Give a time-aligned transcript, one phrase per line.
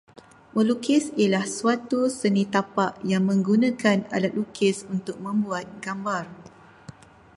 [0.57, 6.25] Melukis ialah suatu seni tampak yang menggunakan alat lukis untuk membuat gambar